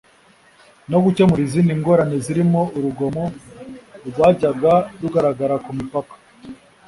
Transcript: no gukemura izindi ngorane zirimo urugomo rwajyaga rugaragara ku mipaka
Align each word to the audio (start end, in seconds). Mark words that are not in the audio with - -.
no 0.89 0.97
gukemura 1.05 1.41
izindi 1.47 1.71
ngorane 1.79 2.17
zirimo 2.25 2.61
urugomo 2.77 3.23
rwajyaga 4.07 4.73
rugaragara 5.01 5.55
ku 5.65 5.71
mipaka 5.77 6.15